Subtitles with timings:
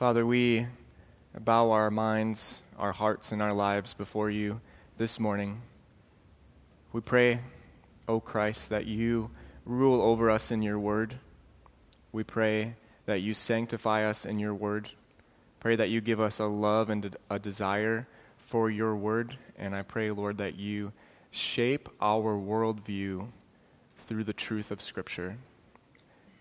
[0.00, 0.66] Father, we
[1.38, 4.62] bow our minds, our hearts, and our lives before you
[4.96, 5.60] this morning.
[6.90, 7.40] We pray,
[8.08, 9.30] O Christ, that you
[9.66, 11.18] rule over us in your word.
[12.12, 14.90] We pray that you sanctify us in your word.
[15.60, 18.08] Pray that you give us a love and a desire
[18.38, 19.36] for your word.
[19.58, 20.94] And I pray, Lord, that you
[21.30, 23.28] shape our worldview
[23.98, 25.36] through the truth of Scripture.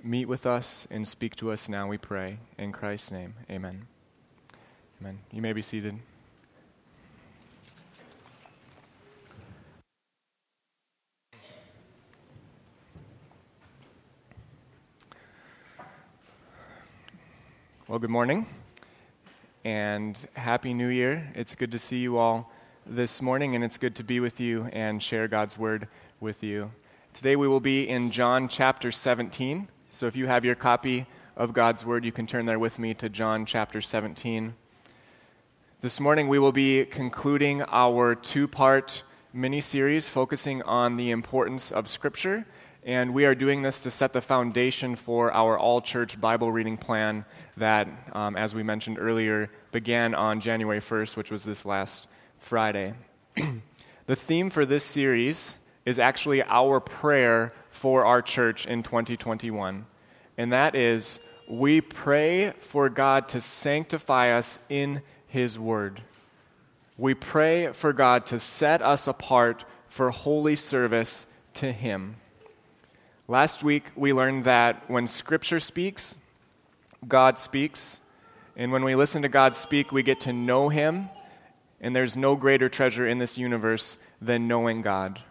[0.02, 2.38] Meet with us and speak to us now, we pray.
[2.58, 3.88] In Christ's name, amen.
[5.02, 5.20] Amen.
[5.30, 6.00] You may be seated.
[17.90, 18.46] Well, good morning
[19.66, 21.30] and Happy New Year.
[21.36, 22.50] It's good to see you all
[22.86, 25.90] this morning, and it's good to be with you and share God's Word
[26.22, 26.72] with you.
[27.12, 29.68] Today we will be in John chapter 17.
[29.92, 32.94] So if you have your copy of God's Word, you can turn there with me
[32.94, 34.54] to John chapter 17.
[35.82, 39.02] This morning we will be concluding our two part
[39.34, 42.46] mini series focusing on the importance of Scripture.
[42.84, 46.78] And we are doing this to set the foundation for our all church Bible reading
[46.78, 47.26] plan
[47.58, 52.94] that, um, as we mentioned earlier, began on January 1st, which was this last Friday.
[54.06, 59.86] the theme for this series is actually our prayer for our church in 2021.
[60.38, 66.02] And that is we pray for God to sanctify us in His Word.
[66.98, 72.18] We pray for God to set us apart for holy service to Him.
[73.28, 76.18] Last week, we learned that when Scripture speaks,
[77.08, 78.02] God speaks.
[78.56, 81.10] And when we listen to God speak, we get to know Him.
[81.80, 85.22] And there's no greater treasure in this universe than knowing God.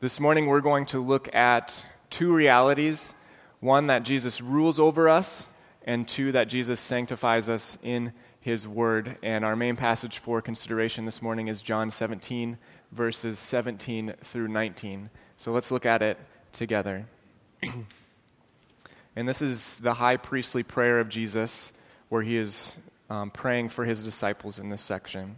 [0.00, 3.12] This morning, we're going to look at two realities
[3.60, 5.50] one, that Jesus rules over us,
[5.84, 9.18] and two, that Jesus sanctifies us in his word.
[9.22, 12.56] And our main passage for consideration this morning is John 17,
[12.90, 15.10] verses 17 through 19.
[15.36, 16.16] So let's look at it
[16.54, 17.04] together.
[17.62, 21.74] and this is the high priestly prayer of Jesus,
[22.08, 22.78] where he is
[23.10, 25.36] um, praying for his disciples in this section.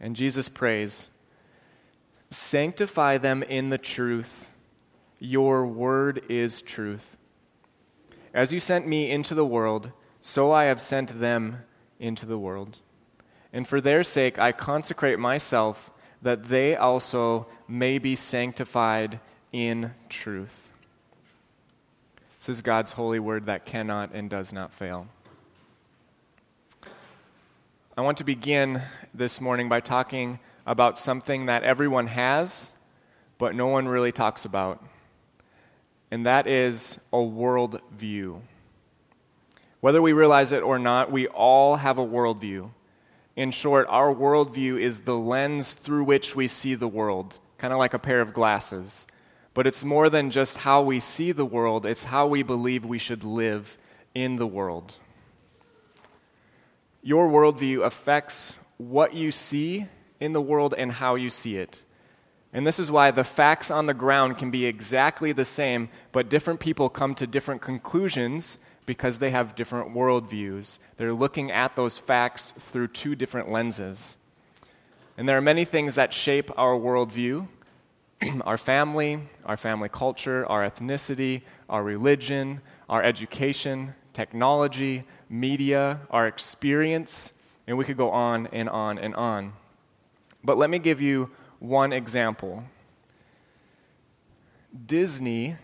[0.00, 1.10] And Jesus prays,
[2.32, 4.50] Sanctify them in the truth.
[5.18, 7.16] Your word is truth.
[8.32, 11.64] As you sent me into the world, so I have sent them
[12.00, 12.78] into the world.
[13.52, 15.90] And for their sake I consecrate myself,
[16.22, 19.20] that they also may be sanctified
[19.52, 20.70] in truth.
[22.38, 25.08] This is God's holy word that cannot and does not fail.
[27.94, 28.80] I want to begin
[29.12, 32.72] this morning by talking about something that everyone has,
[33.38, 34.84] but no one really talks about.
[36.10, 38.40] And that is a worldview.
[39.80, 42.70] Whether we realize it or not, we all have a worldview.
[43.34, 47.78] In short, our worldview is the lens through which we see the world, kind of
[47.78, 49.06] like a pair of glasses.
[49.54, 52.98] But it's more than just how we see the world, it's how we believe we
[52.98, 53.76] should live
[54.14, 54.96] in the world.
[57.02, 59.88] Your worldview affects what you see
[60.22, 61.82] in the world and how you see it.
[62.52, 66.28] And this is why the facts on the ground can be exactly the same, but
[66.28, 70.78] different people come to different conclusions because they have different worldviews.
[70.96, 74.16] They're looking at those facts through two different lenses.
[75.16, 77.48] And there are many things that shape our worldview
[78.44, 87.32] our family, our family culture, our ethnicity, our religion, our education, technology, media, our experience,
[87.66, 89.52] and we could go on and on and on.
[90.44, 92.64] But let me give you one example.
[94.86, 95.56] Disney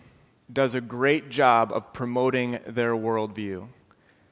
[0.51, 3.67] does a great job of promoting their worldview.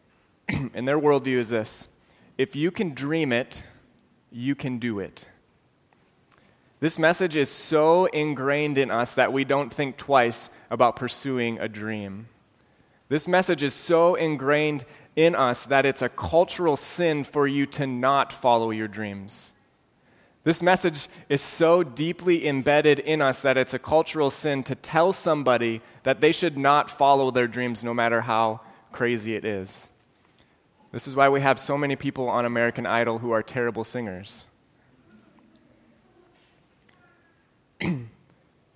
[0.49, 1.87] and their worldview is this
[2.37, 3.63] if you can dream it,
[4.31, 5.27] you can do it.
[6.79, 11.67] This message is so ingrained in us that we don't think twice about pursuing a
[11.67, 12.27] dream.
[13.09, 17.87] This message is so ingrained in us that it's a cultural sin for you to
[17.87, 19.53] not follow your dreams.
[20.47, 25.11] This message is so deeply embedded in us that it's a cultural sin to tell
[25.11, 28.61] somebody that they should not follow their dreams no matter how
[28.93, 29.89] crazy it is.
[30.93, 34.45] This is why we have so many people on American Idol who are terrible singers.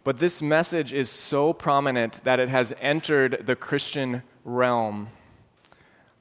[0.03, 5.07] but this message is so prominent that it has entered the Christian realm.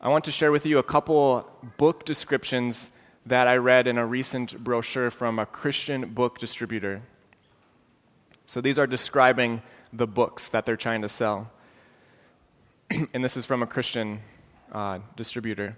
[0.00, 1.44] I want to share with you a couple
[1.76, 2.92] book descriptions
[3.26, 7.02] that I read in a recent brochure from a Christian book distributor.
[8.46, 9.62] So these are describing
[9.92, 11.50] the books that they're trying to sell.
[13.14, 14.20] and this is from a Christian
[14.72, 15.76] uh, distributor.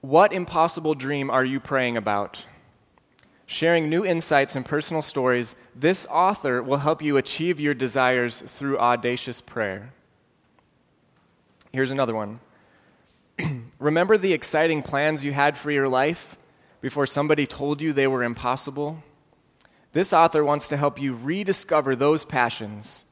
[0.00, 2.44] What impossible dream are you praying about?
[3.46, 8.78] Sharing new insights and personal stories, this author will help you achieve your desires through
[8.78, 9.92] audacious prayer.
[11.72, 12.40] Here's another one.
[13.78, 16.36] Remember the exciting plans you had for your life
[16.82, 19.02] before somebody told you they were impossible?
[19.92, 23.06] This author wants to help you rediscover those passions.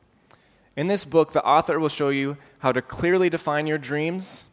[0.76, 4.44] In this book, the author will show you how to clearly define your dreams,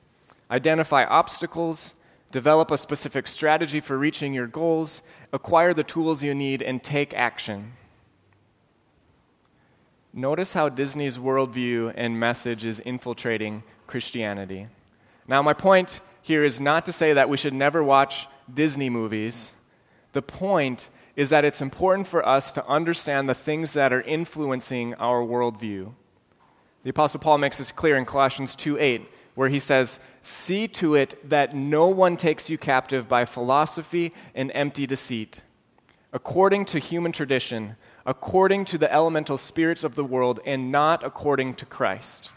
[0.50, 1.96] identify obstacles,
[2.32, 5.02] develop a specific strategy for reaching your goals,
[5.34, 7.74] acquire the tools you need, and take action.
[10.14, 14.68] Notice how Disney's worldview and message is infiltrating Christianity.
[15.28, 19.54] Now, my point here is not to say that we should never watch Disney movies.
[20.12, 24.94] The point is that it's important for us to understand the things that are influencing
[24.96, 25.94] our worldview.
[26.84, 30.96] The Apostle Paul makes this clear in Colossians 2 8, where he says, See to
[30.96, 35.44] it that no one takes you captive by philosophy and empty deceit,
[36.12, 41.56] according to human tradition, according to the elemental spirits of the world, and not according
[41.56, 42.32] to Christ.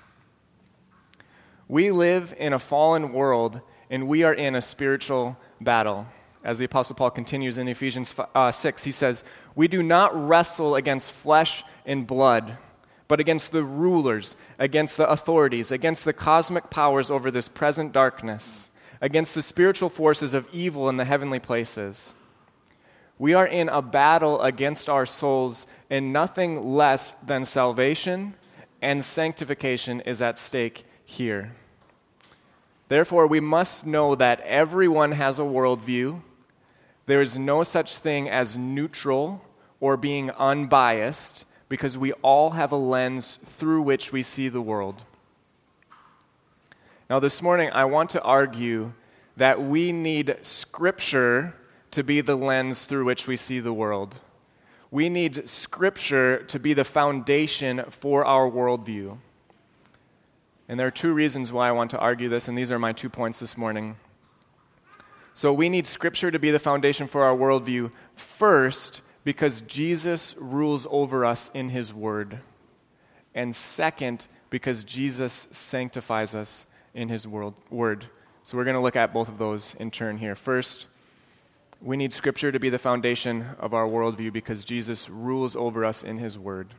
[1.67, 3.61] We live in a fallen world,
[3.91, 6.07] and we are in a spiritual battle.
[6.43, 10.77] As the Apostle Paul continues in Ephesians uh, 6, he says, We do not wrestle
[10.77, 12.57] against flesh and blood,
[13.09, 18.71] but against the rulers, against the authorities, against the cosmic powers over this present darkness,
[19.01, 22.15] against the spiritual forces of evil in the heavenly places.
[23.19, 28.35] We are in a battle against our souls, and nothing less than salvation
[28.81, 31.53] and sanctification is at stake here.
[32.91, 36.23] Therefore, we must know that everyone has a worldview.
[37.07, 39.45] There is no such thing as neutral
[39.79, 45.03] or being unbiased because we all have a lens through which we see the world.
[47.09, 48.95] Now, this morning, I want to argue
[49.37, 51.55] that we need Scripture
[51.93, 54.19] to be the lens through which we see the world.
[54.91, 59.19] We need Scripture to be the foundation for our worldview.
[60.71, 62.93] And there are two reasons why I want to argue this, and these are my
[62.93, 63.97] two points this morning.
[65.35, 70.87] So, we need Scripture to be the foundation for our worldview first, because Jesus rules
[70.89, 72.39] over us in His Word.
[73.35, 78.07] And second, because Jesus sanctifies us in His world, Word.
[78.45, 80.37] So, we're going to look at both of those in turn here.
[80.37, 80.87] First,
[81.83, 86.05] we need Scripture to be the foundation of our worldview because Jesus rules over us
[86.05, 86.75] in His Word.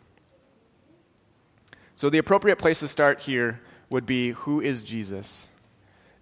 [1.93, 3.59] So, the appropriate place to start here
[3.91, 5.49] would be Who is Jesus?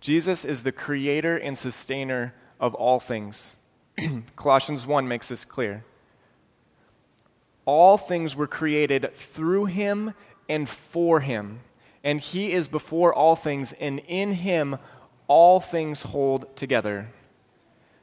[0.01, 3.55] Jesus is the creator and sustainer of all things.
[4.35, 5.85] Colossians 1 makes this clear.
[7.65, 10.13] All things were created through him
[10.49, 11.59] and for him,
[12.03, 14.77] and he is before all things, and in him
[15.27, 17.09] all things hold together.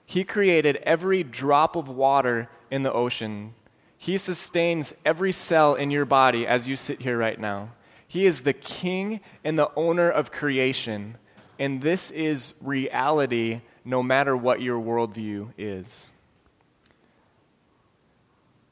[0.04, 3.54] He created every drop of water in the ocean.
[3.98, 7.70] He sustains every cell in your body as you sit here right now.
[8.06, 11.16] He is the king and the owner of creation.
[11.58, 16.08] And this is reality no matter what your worldview is.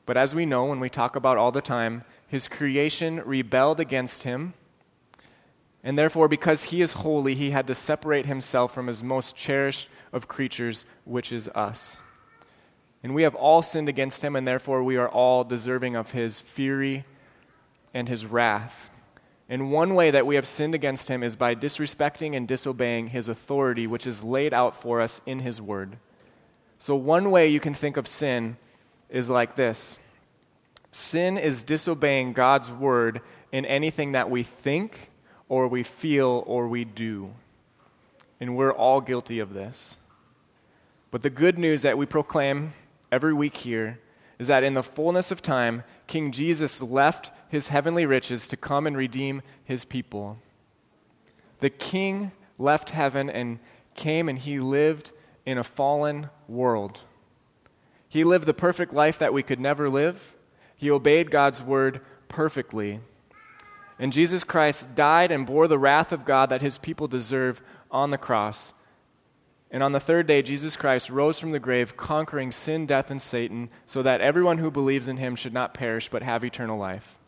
[0.07, 4.25] But as we know, when we talk about all the time, his creation rebelled against
[4.25, 4.55] him.
[5.83, 9.89] And therefore, because he is holy, he had to separate himself from his most cherished
[10.13, 11.99] of creatures, which is us.
[13.03, 16.41] And we have all sinned against him, and therefore we are all deserving of his
[16.41, 17.05] fury
[17.93, 18.91] and his wrath.
[19.49, 23.29] And one way that we have sinned against him is by disrespecting and disobeying his
[23.29, 25.99] authority, which is laid out for us in his word.
[26.79, 28.57] So, one way you can think of sin
[29.11, 29.99] is like this
[30.91, 33.21] sin is disobeying God's word
[33.53, 35.11] in anything that we think,
[35.49, 37.35] or we feel, or we do.
[38.41, 39.99] And we're all guilty of this.
[41.11, 42.73] But the good news that we proclaim
[43.13, 44.01] every week here
[44.39, 48.87] is that in the fullness of time, King Jesus left his heavenly riches to come
[48.87, 50.39] and redeem his people.
[51.61, 53.59] The king left heaven and
[53.95, 55.13] came and he lived
[55.47, 57.01] in a fallen world.
[58.09, 60.37] He lived the perfect life that we could never live.
[60.77, 63.01] He obeyed God's word perfectly.
[63.99, 68.11] And Jesus Christ died and bore the wrath of God that his people deserve on
[68.11, 68.75] the cross
[69.75, 73.21] and on the third day, Jesus Christ rose from the grave, conquering sin, death, and
[73.21, 77.19] Satan, so that everyone who believes in him should not perish but have eternal life.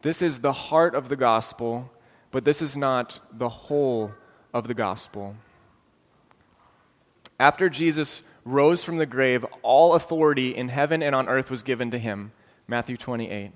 [0.00, 1.92] This is the heart of the gospel,
[2.30, 4.12] but this is not the whole
[4.54, 5.36] of the gospel.
[7.38, 11.90] After Jesus rose from the grave, all authority in heaven and on earth was given
[11.90, 12.32] to him.
[12.66, 13.52] Matthew 28.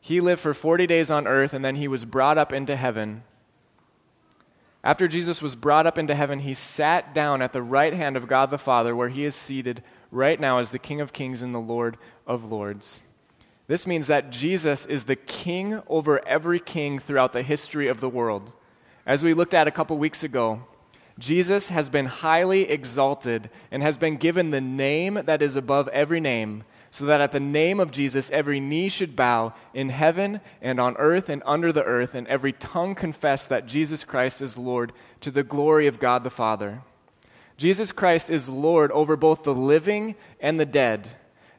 [0.00, 3.22] He lived for 40 days on earth, and then he was brought up into heaven
[4.88, 8.26] After Jesus was brought up into heaven, he sat down at the right hand of
[8.26, 11.54] God the Father, where he is seated right now as the King of kings and
[11.54, 13.02] the Lord of lords.
[13.66, 18.08] This means that Jesus is the king over every king throughout the history of the
[18.08, 18.52] world.
[19.04, 20.62] As we looked at a couple weeks ago,
[21.18, 26.18] Jesus has been highly exalted and has been given the name that is above every
[26.18, 30.80] name, so that at the name of Jesus every knee should bow in heaven and
[30.80, 34.92] on earth and under the earth, and every tongue confess that Jesus Christ is Lord
[35.20, 36.82] to the glory of God the Father.
[37.56, 41.08] Jesus Christ is Lord over both the living and the dead.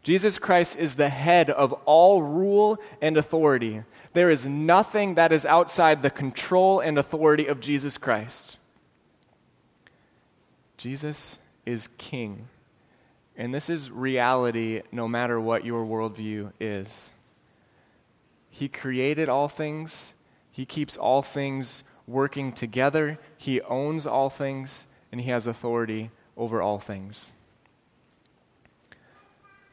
[0.01, 3.83] Jesus Christ is the head of all rule and authority.
[4.13, 8.57] There is nothing that is outside the control and authority of Jesus Christ.
[10.77, 12.47] Jesus is king.
[13.39, 17.13] And this is reality no matter what your worldview is.
[18.49, 20.13] He created all things,
[20.51, 26.61] He keeps all things working together, He owns all things, and He has authority over
[26.61, 27.31] all things.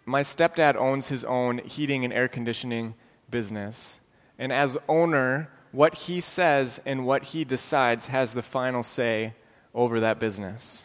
[0.05, 2.95] My stepdad owns his own heating and air conditioning
[3.29, 3.99] business.
[4.39, 9.35] And as owner, what he says and what he decides has the final say
[9.75, 10.85] over that business.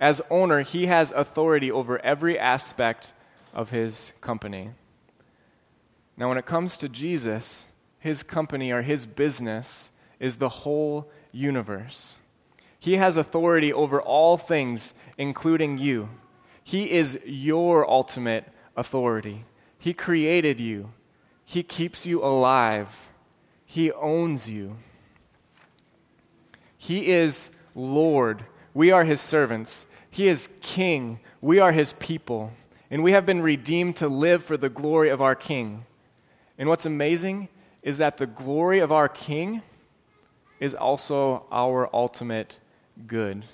[0.00, 3.12] As owner, he has authority over every aspect
[3.52, 4.70] of his company.
[6.16, 7.66] Now, when it comes to Jesus,
[7.98, 12.16] his company or his business is the whole universe.
[12.78, 16.10] He has authority over all things, including you.
[16.62, 18.46] He is your ultimate
[18.76, 19.44] authority.
[19.78, 20.92] He created you,
[21.44, 23.08] He keeps you alive,
[23.66, 24.76] He owns you.
[26.76, 28.44] He is Lord.
[28.74, 29.86] We are His servants.
[30.10, 31.20] He is King.
[31.40, 32.52] We are His people.
[32.90, 35.86] And we have been redeemed to live for the glory of our King.
[36.58, 37.48] And what's amazing
[37.82, 39.62] is that the glory of our King
[40.60, 42.60] is also our ultimate
[43.06, 43.44] good.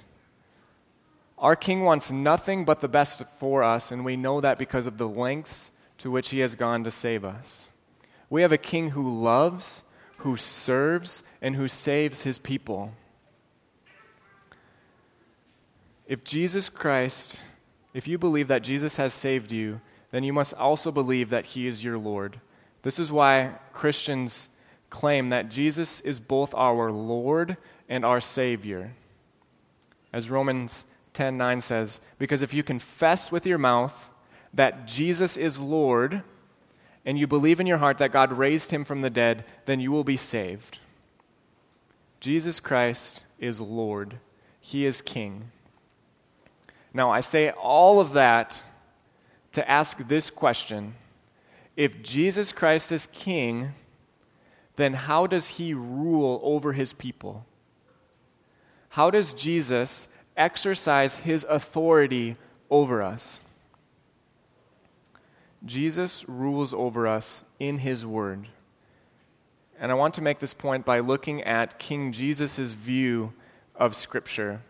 [1.38, 4.98] Our King wants nothing but the best for us, and we know that because of
[4.98, 7.70] the lengths to which He has gone to save us.
[8.28, 9.84] We have a King who loves,
[10.18, 12.92] who serves, and who saves His people.
[16.10, 17.40] If Jesus Christ,
[17.94, 21.68] if you believe that Jesus has saved you, then you must also believe that He
[21.68, 22.40] is your Lord.
[22.82, 24.48] This is why Christians
[24.90, 27.56] claim that Jesus is both our Lord
[27.88, 28.94] and our Savior.
[30.12, 34.10] As Romans 10 9 says, Because if you confess with your mouth
[34.52, 36.24] that Jesus is Lord,
[37.04, 39.92] and you believe in your heart that God raised him from the dead, then you
[39.92, 40.80] will be saved.
[42.18, 44.18] Jesus Christ is Lord,
[44.60, 45.52] He is King.
[46.92, 48.62] Now, I say all of that
[49.52, 50.94] to ask this question
[51.76, 53.74] If Jesus Christ is King,
[54.76, 57.46] then how does He rule over His people?
[58.90, 60.08] How does Jesus
[60.40, 62.36] exercise his authority
[62.70, 63.40] over us.
[65.64, 68.48] Jesus rules over us in his word.
[69.78, 73.34] And I want to make this point by looking at King Jesus' view
[73.76, 74.62] of Scripture.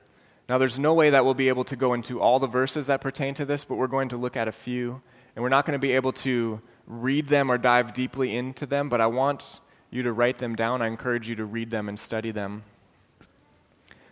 [0.50, 3.00] Now, there's no way that we'll be able to go into all the verses that
[3.00, 5.00] pertain to this, but we're going to look at a few.
[5.36, 8.88] And we're not going to be able to read them or dive deeply into them,
[8.88, 9.60] but I want
[9.92, 10.82] you to write them down.
[10.82, 12.64] I encourage you to read them and study them.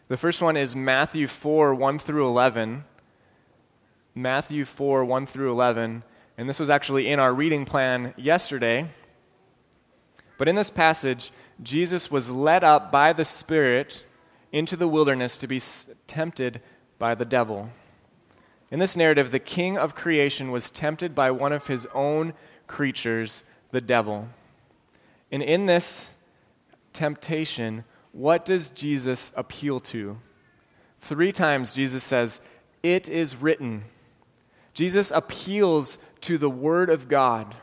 [0.07, 2.85] The first one is Matthew 4 1 through 11.
[4.15, 6.05] Matthew 4 1 through 11.
[6.37, 8.91] And this was actually in our reading plan yesterday.
[10.39, 14.05] But in this passage, Jesus was led up by the Spirit
[14.53, 15.61] into the wilderness to be
[16.07, 16.61] tempted
[16.99, 17.71] by the devil.
[18.71, 22.35] In this narrative, the king of creation was tempted by one of his own
[22.67, 24.29] creatures, the devil.
[25.31, 26.11] And in this
[26.93, 30.19] temptation, what does Jesus appeal to?
[31.01, 32.41] Three times Jesus says,
[32.83, 33.85] It is written.
[34.75, 37.55] Jesus appeals to the Word of God.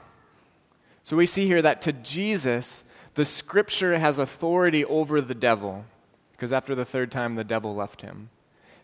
[1.04, 5.86] So we see here that to Jesus, the Scripture has authority over the devil,
[6.36, 8.30] because after the third time, the devil left him.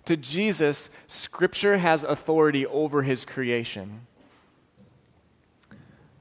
[0.06, 4.08] To Jesus, Scripture has authority over his creation.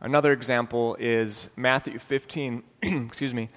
[0.01, 3.49] Another example is Matthew 15, excuse me,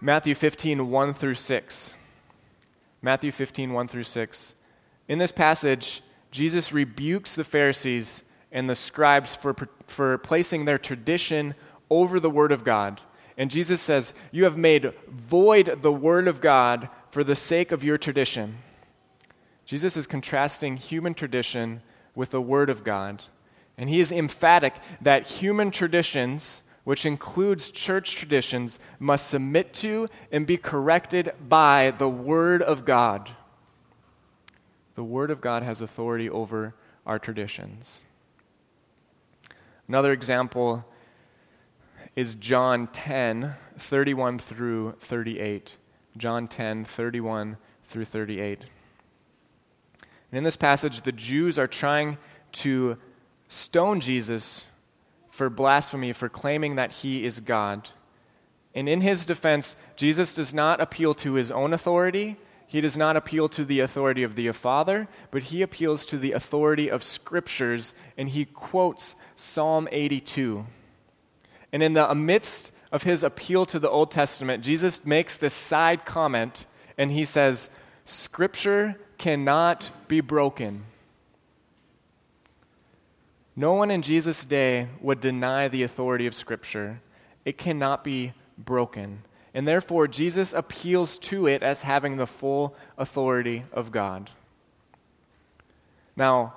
[0.00, 1.94] Matthew 15, 1 through 6.
[3.00, 4.54] Matthew 15, 1 through 6.
[5.08, 9.54] In this passage, Jesus rebukes the Pharisees and the scribes for,
[9.86, 11.54] for placing their tradition
[11.90, 13.00] over the Word of God.
[13.36, 17.84] And Jesus says, You have made void the Word of God for the sake of
[17.84, 18.58] your tradition.
[19.64, 21.82] Jesus is contrasting human tradition
[22.14, 23.22] with the Word of God.
[23.78, 30.46] And he is emphatic that human traditions which includes church traditions, must submit to and
[30.46, 33.30] be corrected by the Word of God.
[34.94, 36.74] The Word of God has authority over
[37.06, 38.02] our traditions.
[39.86, 40.84] Another example
[42.14, 45.78] is John 10, 31 through 38.
[46.16, 48.60] John 10, 31 through 38.
[50.30, 52.18] And in this passage, the Jews are trying
[52.52, 52.98] to
[53.48, 54.66] stone Jesus
[55.30, 57.88] for blasphemy, for claiming that he is God.
[58.74, 62.36] And in his defense, Jesus does not appeal to his own authority.
[62.66, 66.32] He does not appeal to the authority of the Father, but he appeals to the
[66.32, 70.66] authority of Scriptures, and he quotes Psalm 82.
[71.72, 76.04] And in the midst of his appeal to the Old Testament, Jesus makes this side
[76.04, 76.66] comment,
[76.98, 77.70] and he says,
[78.04, 80.84] Scripture cannot be broken.
[83.54, 87.00] No one in Jesus' day would deny the authority of Scripture.
[87.44, 89.22] It cannot be broken.
[89.54, 94.30] And therefore, Jesus appeals to it as having the full authority of God.
[96.16, 96.54] Now,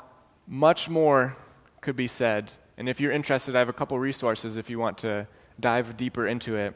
[0.48, 1.36] much more
[1.81, 2.51] could be said.
[2.77, 5.27] And if you're interested, I have a couple resources if you want to
[5.60, 6.75] dive deeper into it.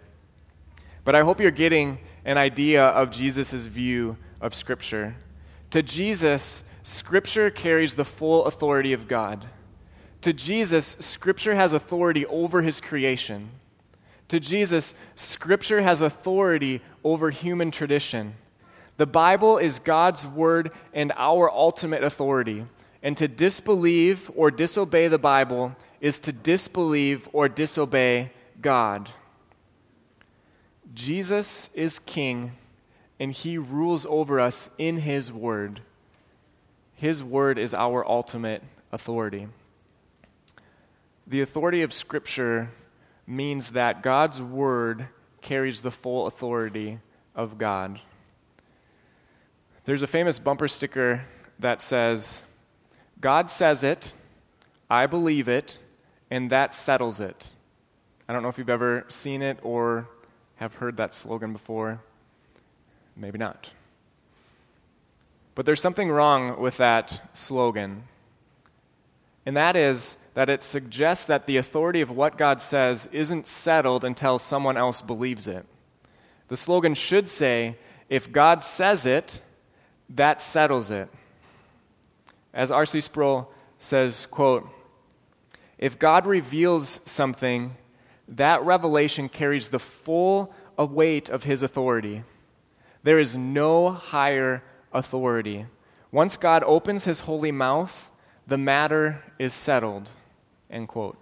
[1.04, 5.16] But I hope you're getting an idea of Jesus' view of Scripture.
[5.72, 9.46] To Jesus, Scripture carries the full authority of God.
[10.22, 13.52] To Jesus, Scripture has authority over his creation.
[14.30, 18.36] To Jesus, Scripture has authority over human tradition.
[18.98, 22.66] The Bible is God's word and our ultimate authority.
[23.02, 29.10] And to disbelieve or disobey the Bible is to disbelieve or disobey God.
[30.94, 32.54] Jesus is King,
[33.20, 35.82] and he rules over us in his word.
[36.96, 39.48] His word is our ultimate authority.
[41.26, 42.72] The authority of Scripture
[43.28, 45.08] means that God's Word
[45.42, 47.00] carries the full authority
[47.36, 48.02] of God.
[49.86, 51.26] There's a famous bumper sticker
[51.60, 52.44] that says,
[53.22, 54.14] God says it,
[54.90, 55.78] I believe it,
[56.30, 57.52] and that settles it.
[58.28, 60.08] I don't know if you've ever seen it or
[60.58, 62.02] have heard that slogan before.
[63.16, 63.72] Maybe not.
[65.56, 68.04] But there's something wrong with that slogan
[69.50, 74.04] and that is that it suggests that the authority of what God says isn't settled
[74.04, 75.66] until someone else believes it.
[76.50, 77.78] The slogan should say,
[78.10, 79.42] if God says it,
[80.08, 81.10] that settles it.
[82.54, 83.02] As R.C.
[83.02, 84.70] Sproul says, quote,
[85.80, 87.78] if God reveals something,
[88.28, 92.24] that revelation carries the full weight of his authority.
[93.02, 94.62] There is no higher
[94.94, 95.66] authority.
[96.12, 98.12] Once God opens his holy mouth,
[98.46, 100.10] the matter is settled.
[100.70, 101.18] End quote.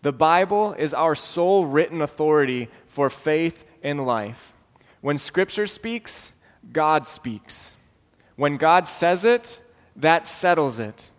[0.00, 4.52] The Bible is our sole written authority for faith and life.
[5.00, 6.32] When Scripture speaks,
[6.72, 7.74] God speaks.
[8.36, 9.60] When God says it,
[9.94, 11.11] that settles it.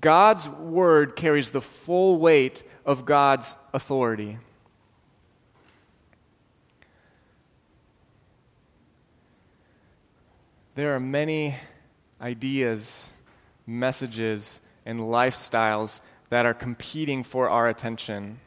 [0.00, 4.38] God's word carries the full weight of God's authority.
[10.74, 11.56] There are many
[12.20, 13.12] ideas
[13.68, 18.40] messages, and lifestyles that are competing for our attention.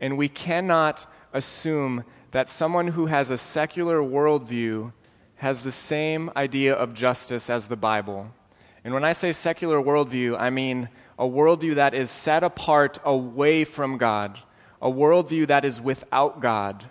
[0.00, 4.92] And we cannot assume that someone who has a secular worldview
[5.36, 8.32] has the same idea of justice as the Bible.
[8.86, 13.64] And when I say secular worldview, I mean a worldview that is set apart away
[13.64, 14.38] from God,
[14.80, 16.84] a worldview that is without God.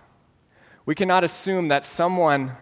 [0.86, 2.58] We cannot assume that someone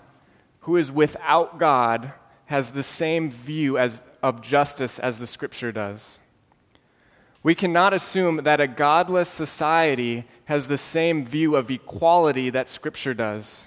[0.60, 2.14] who is without God
[2.46, 6.20] has the same view as, of justice as the scripture does.
[7.42, 13.16] We cannot assume that a godless society has the same view of equality that scripture
[13.16, 13.66] does.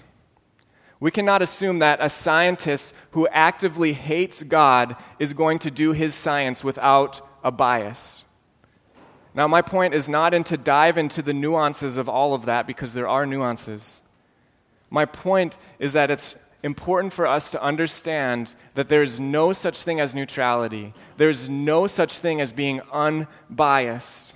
[0.99, 6.15] We cannot assume that a scientist who actively hates God is going to do his
[6.15, 8.23] science without a bias.
[9.35, 12.65] Now, my point is not in to dive into the nuances of all of that
[12.65, 14.01] because there are nuances.
[14.89, 19.83] My point is that it's important for us to understand that there is no such
[19.83, 20.95] thing as neutrality.
[21.17, 24.35] There's no such thing as being unbiased.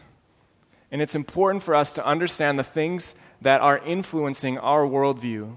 [0.92, 5.56] And it's important for us to understand the things that are influencing our worldview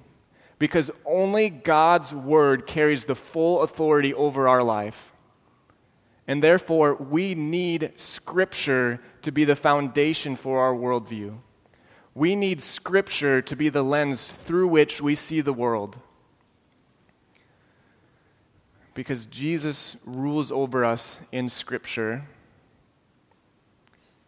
[0.64, 5.12] because only God's word carries the full authority over our life.
[6.26, 11.36] And therefore, we need Scripture to be the foundation for our worldview.
[12.14, 15.98] We need Scripture to be the lens through which we see the world
[18.94, 22.22] because Jesus rules over us in Scripture.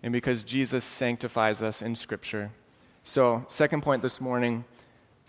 [0.03, 2.51] and because Jesus sanctifies us in Scripture.
[3.03, 4.67] So, second point this morning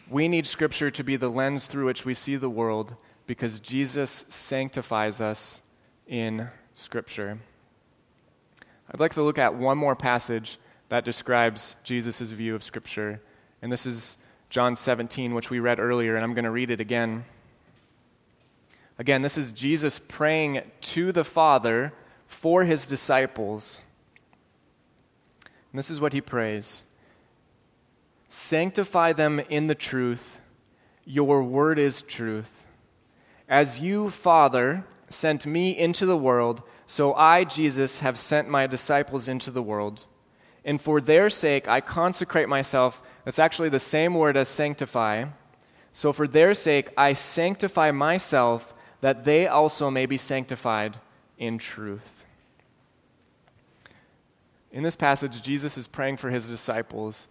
[0.09, 4.25] we need Scripture to be the lens through which we see the world because Jesus
[4.29, 5.61] sanctifies us
[6.07, 7.39] in Scripture.
[8.89, 13.21] I'd like to look at one more passage that describes Jesus' view of Scripture,
[13.61, 14.17] and this is
[14.49, 17.25] John 17, which we read earlier, and I'm going to read it again.
[18.97, 21.93] Again, this is Jesus praying to the Father
[22.27, 23.81] for his disciples.
[25.43, 26.85] And this is what he prays
[28.27, 30.41] Sanctify them in the truth.
[31.05, 32.65] Your word is truth.
[33.47, 39.27] As you, Father, sent me into the world, so I, Jesus, have sent my disciples
[39.27, 40.05] into the world.
[40.65, 43.01] And for their sake, I consecrate myself.
[43.23, 45.25] That's actually the same word as sanctify.
[45.93, 50.97] So for their sake, I sanctify myself that they also may be sanctified
[51.37, 52.25] in truth.
[54.71, 57.29] In this passage, Jesus is praying for his disciples,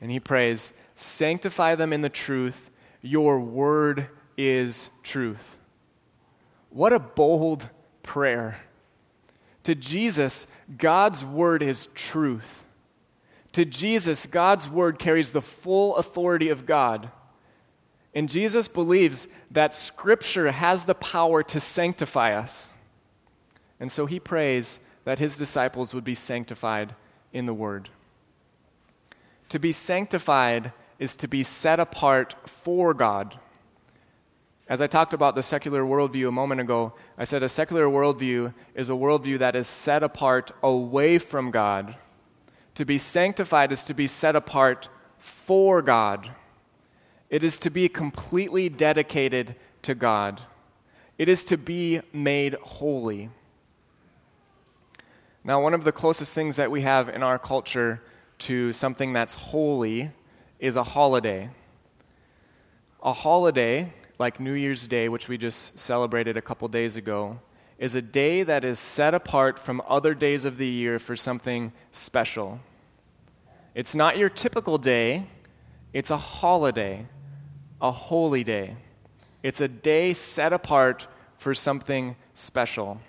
[0.00, 2.70] and he prays, Sanctify them in the truth.
[3.02, 5.58] Your word is truth.
[6.70, 7.68] What a bold
[8.02, 8.60] prayer.
[9.64, 10.46] To Jesus,
[10.78, 12.64] God's word is truth.
[13.52, 17.10] To Jesus, God's word carries the full authority of God.
[18.14, 22.70] And Jesus believes that Scripture has the power to sanctify us.
[23.78, 26.94] And so he prays that his disciples would be sanctified
[27.32, 27.88] in the Word.
[29.50, 33.38] To be sanctified is to be set apart for God.
[34.68, 38.54] As I talked about the secular worldview a moment ago, I said a secular worldview
[38.76, 41.96] is a worldview that is set apart away from God.
[42.76, 46.30] To be sanctified is to be set apart for God.
[47.28, 50.42] It is to be completely dedicated to God.
[51.18, 53.30] It is to be made holy.
[55.42, 58.00] Now, one of the closest things that we have in our culture
[58.40, 60.10] to something that's holy
[60.58, 61.50] is a holiday.
[63.02, 67.40] A holiday, like New Year's Day, which we just celebrated a couple days ago,
[67.78, 71.72] is a day that is set apart from other days of the year for something
[71.92, 72.60] special.
[73.74, 75.26] It's not your typical day,
[75.92, 77.06] it's a holiday
[77.80, 78.76] a holy day.
[79.42, 81.06] It's a day set apart
[81.38, 83.00] for something special.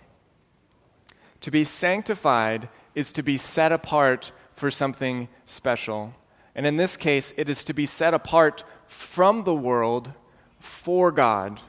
[1.41, 6.13] To be sanctified is to be set apart for something special.
[6.55, 10.13] And in this case, it is to be set apart from the world
[10.59, 11.61] for God.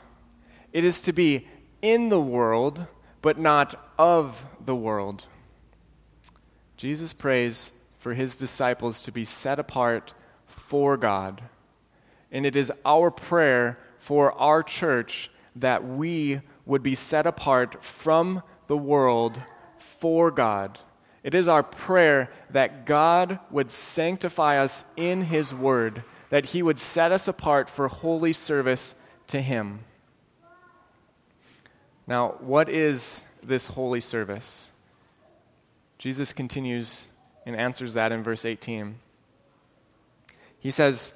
[0.73, 1.49] It is to be
[1.81, 2.87] in the world,
[3.21, 5.27] but not of the world.
[6.77, 10.15] Jesus prays for his disciples to be set apart
[10.47, 11.43] for God
[12.33, 18.43] and it is our prayer for our church that we would be set apart from
[18.67, 19.41] the world
[19.77, 20.81] for God.
[21.23, 26.79] It is our prayer that God would sanctify us in His Word, that He would
[26.79, 28.97] set us apart for holy service
[29.29, 29.81] to Him.
[32.07, 34.71] Now, what is this holy service?
[35.99, 37.07] Jesus continues
[37.47, 38.97] and answers that in verse 18.
[40.59, 41.15] He says,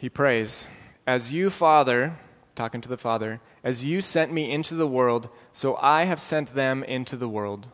[0.00, 0.66] he prays,
[1.06, 2.16] As you, Father,
[2.54, 6.54] talking to the Father, as you sent me into the world, so I have sent
[6.54, 7.66] them into the world.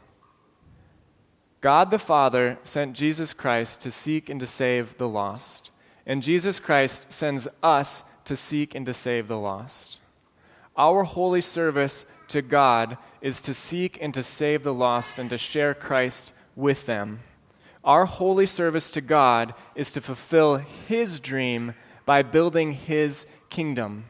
[1.67, 5.73] God the Father sent Jesus Christ to seek and to save the lost.
[6.07, 9.99] And Jesus Christ sends us to seek and to save the lost.
[10.77, 15.37] Our holy service to God is to seek and to save the lost and to
[15.37, 17.19] share Christ with them.
[17.83, 21.75] Our holy service to God is to fulfill His dream
[22.05, 24.05] by building his kingdom.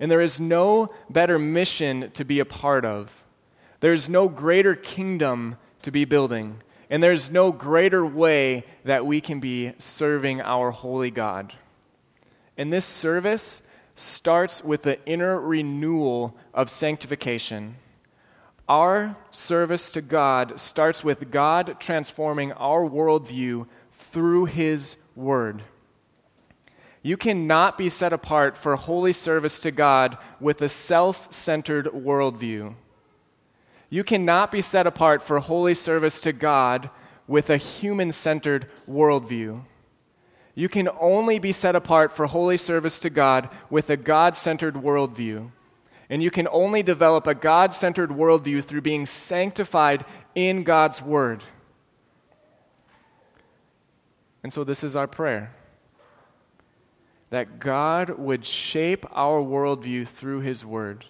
[0.00, 3.24] And there is no better mission to be a part of.
[3.78, 6.60] There's no greater kingdom to be building.
[6.90, 11.54] And there's no greater way that we can be serving our holy God.
[12.56, 13.62] And this service
[13.94, 17.76] starts with the inner renewal of sanctification.
[18.68, 25.62] Our service to God starts with God transforming our worldview through His Word.
[27.02, 32.74] You cannot be set apart for holy service to God with a self centered worldview.
[33.94, 36.90] You cannot be set apart for holy service to God
[37.28, 39.66] with a human centered worldview.
[40.56, 44.74] You can only be set apart for holy service to God with a God centered
[44.74, 45.52] worldview.
[46.10, 50.04] And you can only develop a God centered worldview through being sanctified
[50.34, 51.44] in God's Word.
[54.42, 55.54] And so, this is our prayer
[57.30, 61.04] that God would shape our worldview through His Word,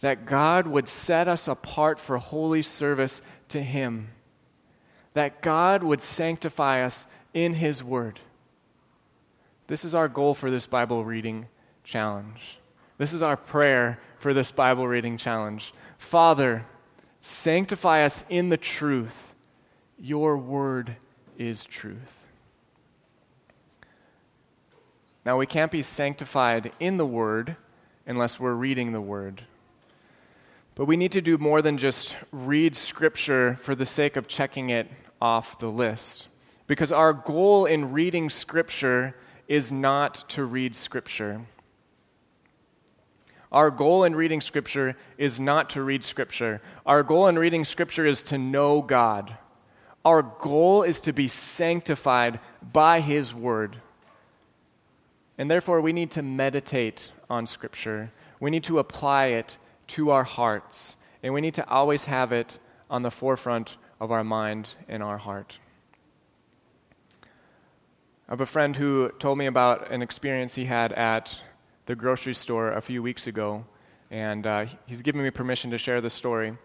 [0.00, 4.08] that God would set us apart for holy service to Him,
[5.14, 8.20] that God would sanctify us in His Word.
[9.66, 11.46] This is our goal for this Bible reading
[11.84, 12.58] challenge.
[12.98, 15.72] This is our prayer for this Bible reading challenge.
[15.96, 16.66] Father,
[17.20, 19.34] sanctify us in the truth.
[19.98, 20.96] Your Word
[21.38, 22.26] is truth.
[25.24, 27.56] Now, we can't be sanctified in the Word
[28.06, 29.44] unless we're reading the Word.
[30.80, 34.70] But we need to do more than just read Scripture for the sake of checking
[34.70, 34.90] it
[35.20, 36.28] off the list.
[36.66, 39.14] Because our goal in reading Scripture
[39.46, 41.42] is not to read Scripture.
[43.52, 46.62] Our goal in reading Scripture is not to read Scripture.
[46.86, 49.36] Our goal in reading Scripture is to know God.
[50.02, 52.40] Our goal is to be sanctified
[52.72, 53.82] by His Word.
[55.36, 58.12] And therefore, we need to meditate on Scripture.
[58.40, 59.58] We need to apply it
[59.90, 60.96] to our hearts.
[61.22, 65.18] And we need to always have it on the forefront of our mind and our
[65.18, 65.58] heart.
[67.22, 71.40] I have a friend who told me about an experience he had at
[71.86, 73.66] the grocery store a few weeks ago,
[74.10, 76.56] and uh, he's given me permission to share this story.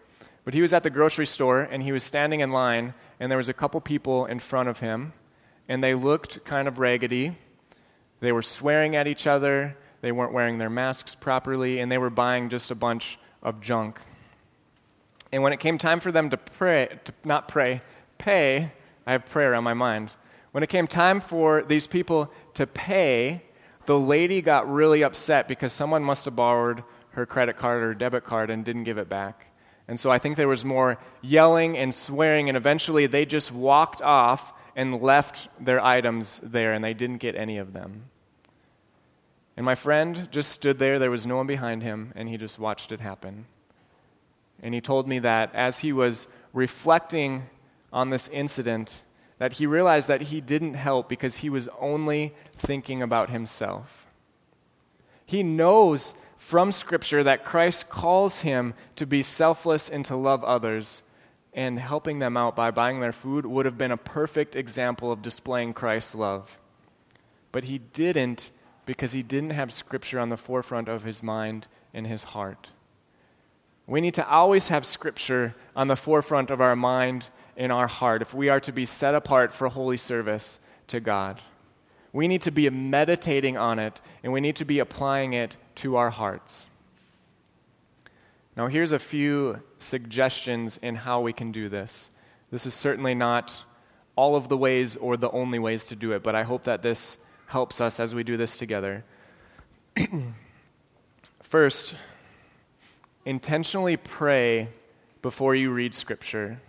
[0.44, 3.38] But he was at the grocery store and he was standing in line, and there
[3.38, 5.12] was a couple people in front of him,
[5.68, 7.36] and they looked kind of raggedy.
[8.20, 12.10] They were swearing at each other, they weren't wearing their masks properly, and they were
[12.10, 14.00] buying just a bunch of junk.
[15.32, 17.82] And when it came time for them to pray, to not pray,
[18.18, 18.72] pay,
[19.06, 20.10] I have prayer on my mind.
[20.52, 23.42] When it came time for these people to pay,
[23.86, 28.24] the lady got really upset because someone must have borrowed her credit card or debit
[28.24, 29.46] card and didn't give it back.
[29.88, 34.02] And so I think there was more yelling and swearing, and eventually they just walked
[34.02, 38.10] off and left their items there, and they didn't get any of them.
[39.56, 42.58] And my friend just stood there, there was no one behind him, and he just
[42.58, 43.46] watched it happen.
[44.62, 47.48] And he told me that as he was reflecting
[47.92, 49.02] on this incident,
[49.38, 54.06] that he realized that he didn't help because he was only thinking about himself.
[55.24, 61.02] He knows from Scripture that Christ calls him to be selfless and to love others,
[61.52, 65.22] and helping them out by buying their food would have been a perfect example of
[65.22, 66.58] displaying Christ's love.
[67.50, 68.50] But he didn't
[68.86, 72.70] because he didn't have Scripture on the forefront of his mind and his heart.
[73.86, 78.22] We need to always have Scripture on the forefront of our mind and our heart
[78.22, 81.40] if we are to be set apart for holy service to God.
[82.12, 85.96] We need to be meditating on it and we need to be applying it to
[85.96, 86.66] our hearts.
[88.56, 92.10] Now, here's a few suggestions in how we can do this.
[92.50, 93.62] This is certainly not
[94.16, 96.82] all of the ways or the only ways to do it, but I hope that
[96.82, 99.04] this helps us as we do this together.
[101.42, 101.94] First,
[103.24, 104.68] intentionally pray
[105.22, 106.60] before you read Scripture.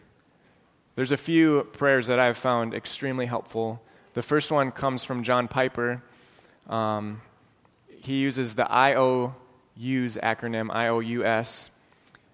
[0.95, 3.81] There's a few prayers that I've found extremely helpful.
[4.15, 6.01] The first one comes from John Piper.
[6.67, 7.21] Um,
[7.87, 9.33] he uses the IOUS
[9.77, 11.69] acronym, IOUS,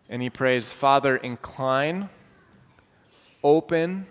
[0.08, 2.10] and he prays, Father, incline,
[3.44, 4.06] open,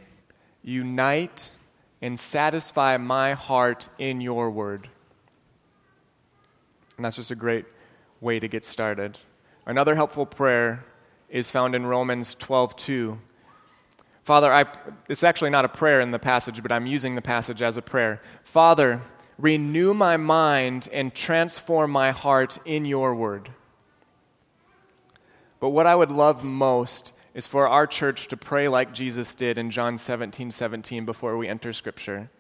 [0.63, 1.53] unite,
[2.03, 4.89] and satisfy my heart in your word.
[6.97, 7.65] And that's just a great
[8.21, 9.19] way to get started.
[9.65, 10.85] Another helpful prayer
[11.29, 13.19] is found in Romans 12:2.
[14.25, 14.67] Father, I,
[15.09, 17.83] it's actually not a prayer in the passage, but I'm using the passage as a
[17.83, 18.21] prayer.
[18.43, 19.03] Father,
[19.39, 23.51] renew my mind and transform my heart in your word.
[25.59, 29.59] But what I would love most is for our church to pray like Jesus did
[29.59, 32.31] in John 17 17 before we enter Scripture.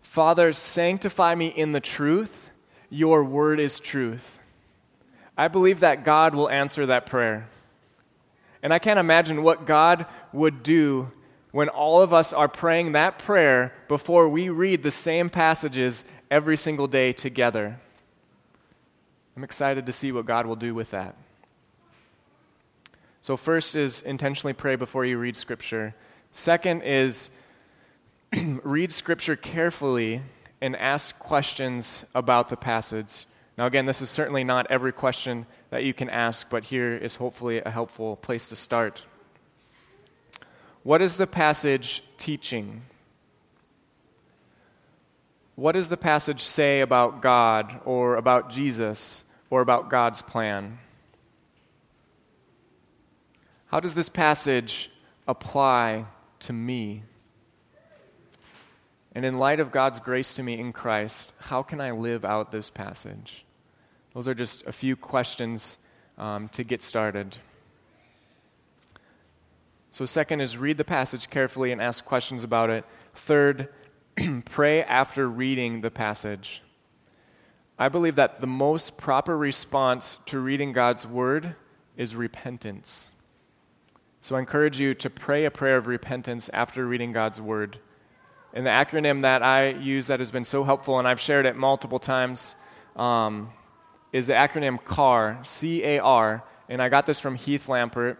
[0.00, 2.50] Father, sanctify me in the truth.
[2.90, 4.38] Your word is truth.
[5.36, 7.48] I believe that God will answer that prayer.
[8.62, 11.10] And I can't imagine what God would do
[11.50, 16.56] when all of us are praying that prayer before we read the same passages every
[16.56, 17.78] single day together.
[19.36, 21.16] I'm excited to see what God will do with that.
[23.22, 25.94] So, first is intentionally pray before you read Scripture.
[26.32, 27.30] Second is
[28.64, 30.22] read Scripture carefully
[30.60, 33.26] and ask questions about the passage.
[33.56, 37.14] Now, again, this is certainly not every question that you can ask, but here is
[37.14, 39.04] hopefully a helpful place to start.
[40.82, 42.82] What is the passage teaching?
[45.54, 50.78] What does the passage say about God or about Jesus or about God's plan?
[53.72, 54.90] How does this passage
[55.26, 56.04] apply
[56.40, 57.04] to me?
[59.14, 62.52] And in light of God's grace to me in Christ, how can I live out
[62.52, 63.46] this passage?
[64.12, 65.78] Those are just a few questions
[66.18, 67.38] um, to get started.
[69.90, 72.84] So, second is read the passage carefully and ask questions about it.
[73.14, 73.70] Third,
[74.44, 76.62] pray after reading the passage.
[77.78, 81.56] I believe that the most proper response to reading God's word
[81.96, 83.11] is repentance.
[84.24, 87.80] So I encourage you to pray a prayer of repentance after reading God's word.
[88.54, 91.56] And the acronym that I use that has been so helpful, and I've shared it
[91.56, 92.54] multiple times,
[92.94, 93.50] um,
[94.12, 96.44] is the acronym CAR, C A R.
[96.68, 98.16] And I got this from Heath Lambert.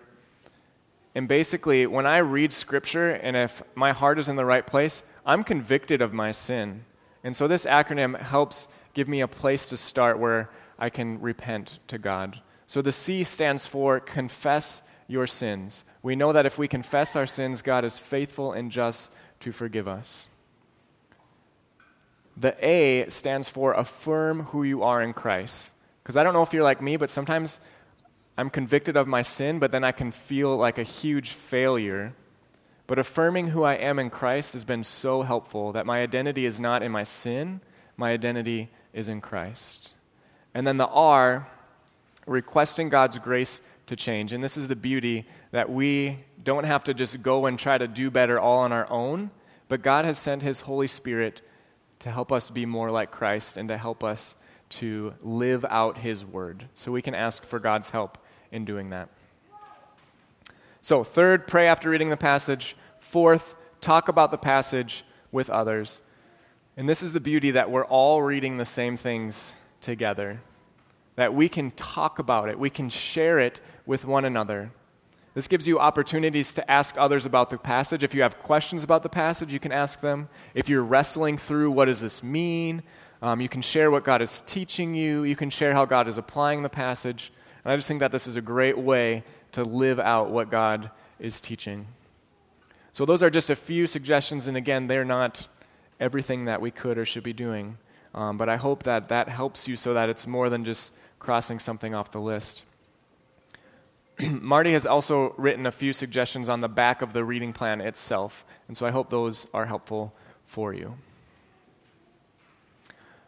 [1.15, 5.05] And basically, when I read scripture and if my heart is in the right place,
[5.25, 6.85] I'm convicted of my sin.
[7.23, 11.79] And so this acronym helps give me a place to start where I can repent
[11.87, 12.41] to God.
[12.67, 15.85] So the C stands for confess your sins.
[16.03, 19.11] We know that if we confess our sins, God is faithful and just
[19.41, 20.29] to forgive us.
[22.37, 25.75] The A stands for affirm who you are in Christ.
[26.03, 27.61] Because I don't know if you're like me, but sometimes
[28.37, 32.15] I'm convicted of my sin, but then I can feel like a huge failure.
[32.87, 36.59] But affirming who I am in Christ has been so helpful that my identity is
[36.59, 37.61] not in my sin,
[37.97, 39.95] my identity is in Christ.
[40.55, 41.49] And then the R,
[42.27, 44.33] requesting God's grace to change.
[44.33, 47.89] And this is the beauty that we don't have to just go and try to
[47.89, 49.31] do better all on our own,
[49.69, 51.43] but God has sent His Holy Spirit
[52.01, 54.35] to help us be more like Christ and to help us
[54.71, 56.67] to live out His word.
[56.75, 58.19] So we can ask for God's help
[58.51, 59.09] in doing that.
[60.81, 62.77] So, third, pray after reading the passage.
[62.99, 66.03] Fourth, talk about the passage with others.
[66.77, 70.41] And this is the beauty that we're all reading the same things together,
[71.17, 74.73] that we can talk about it, we can share it with one another.
[75.35, 78.03] This gives you opportunities to ask others about the passage.
[78.03, 80.29] If you have questions about the passage, you can ask them.
[80.55, 82.83] If you're wrestling through what does this mean,
[83.23, 85.23] um, you can share what God is teaching you.
[85.23, 87.33] You can share how God is applying the passage.
[87.65, 90.91] And I just think that this is a great way to live out what God
[91.19, 91.87] is teaching.
[92.93, 95.47] So, those are just a few suggestions, and again, they're not
[95.99, 97.79] everything that we could or should be doing.
[98.15, 101.59] Um, but I hope that that helps you so that it's more than just crossing
[101.59, 102.65] something off the list.
[104.21, 108.45] Marty has also written a few suggestions on the back of the reading plan itself,
[108.69, 110.13] and so I hope those are helpful
[110.45, 110.97] for you.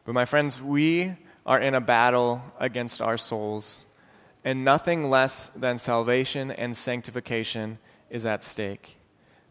[0.04, 1.14] But, my friends, we
[1.46, 3.82] are in a battle against our souls
[4.44, 7.78] and nothing less than salvation and sanctification
[8.10, 8.98] is at stake.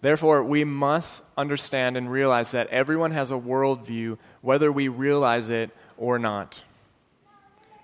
[0.02, 5.72] Therefore, we must understand and realize that everyone has a worldview, whether we realize it
[5.98, 6.62] or not.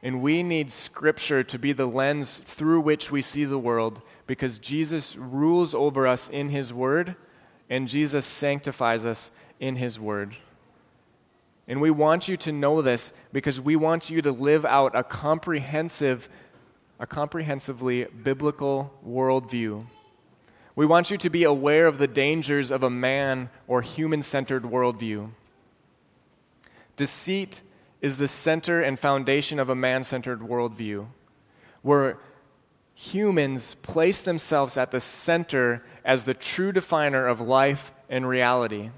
[0.02, 4.60] And we need Scripture to be the lens through which we see the world because
[4.60, 7.16] Jesus rules over us in His Word
[7.70, 10.38] and Jesus sanctifies us in His Word.
[11.68, 15.04] And we want you to know this because we want you to live out a
[15.04, 16.30] comprehensive
[17.00, 19.86] a comprehensively biblical worldview.
[20.76, 24.64] We want you to be aware of the dangers of a man or human centered
[24.64, 25.32] worldview.
[26.98, 27.62] Deceit
[28.02, 31.08] is the center and foundation of a man centered worldview,
[31.82, 32.18] where
[32.96, 38.92] humans place themselves at the center as the true definer of life and reality,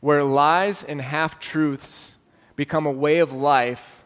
[0.00, 2.12] where lies and half truths
[2.56, 4.02] become a way of life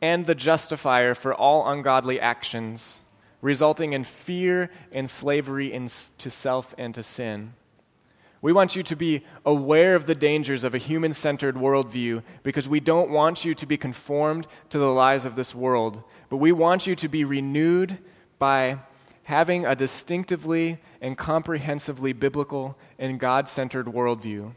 [0.00, 3.02] and the justifier for all ungodly actions,
[3.40, 5.86] resulting in fear and slavery in,
[6.18, 7.54] to self and to sin.
[8.42, 12.68] We want you to be aware of the dangers of a human centered worldview because
[12.68, 16.50] we don't want you to be conformed to the lies of this world, but we
[16.50, 17.98] want you to be renewed
[18.40, 18.80] by
[19.24, 24.52] having a distinctively and comprehensively biblical and God centered worldview.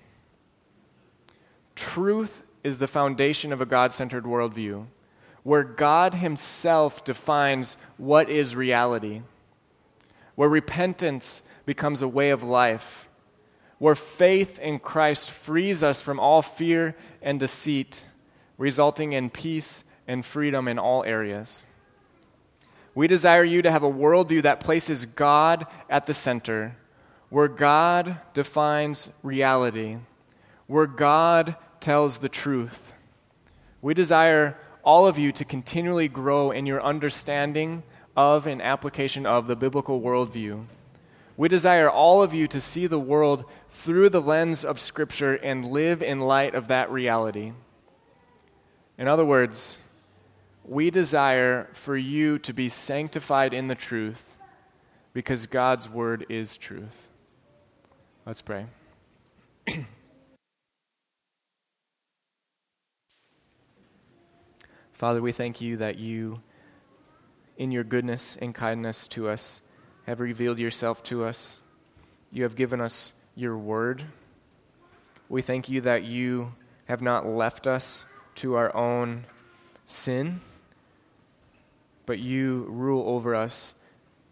[1.76, 4.88] Truth is the foundation of a God centered worldview
[5.44, 9.22] where God Himself defines what is reality,
[10.34, 13.08] where repentance becomes a way of life,
[13.78, 18.06] where faith in Christ frees us from all fear and deceit,
[18.58, 21.66] resulting in peace and freedom in all areas.
[22.94, 26.78] We desire you to have a worldview that places God at the center,
[27.30, 29.98] where God defines reality,
[30.68, 32.94] where God tells the truth.
[33.82, 37.84] We desire all of you to continually grow in your understanding
[38.16, 40.66] of and application of the biblical worldview.
[41.38, 45.66] We desire all of you to see the world through the lens of Scripture and
[45.66, 47.52] live in light of that reality.
[48.98, 49.80] In other words,
[50.64, 54.38] we desire for you to be sanctified in the truth
[55.14, 57.10] because God's word is truth.
[58.26, 58.68] Let's pray.
[64.94, 66.42] Father, we thank you that you,
[67.58, 69.62] in your goodness and kindness to us,
[70.06, 71.60] have revealed yourself to us.
[72.32, 74.04] you have given us your word.
[75.30, 76.54] We thank you that you
[76.86, 79.26] have not left us to our own
[79.86, 80.42] sin,
[82.06, 83.76] but you rule over us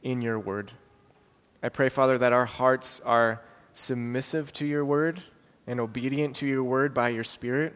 [0.02, 0.74] in your word.
[1.62, 5.24] I pray, Father, that our hearts are submissive to your word
[5.66, 7.74] and obedient to your word by your Spirit.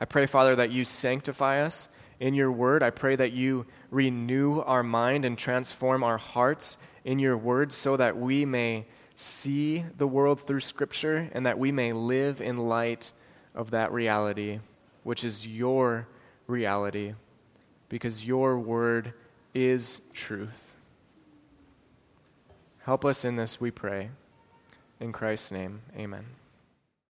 [0.00, 1.88] I pray, Father, that you sanctify us
[2.20, 2.82] in your word.
[2.82, 7.96] I pray that you renew our mind and transform our hearts in your word so
[7.96, 13.12] that we may see the world through Scripture and that we may live in light
[13.54, 14.60] of that reality,
[15.02, 16.06] which is your
[16.46, 17.14] reality,
[17.88, 19.14] because your word
[19.54, 20.74] is truth.
[22.80, 24.10] Help us in this, we pray.
[25.00, 26.35] In Christ's name, amen.